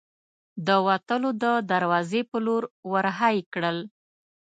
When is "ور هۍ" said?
2.91-3.37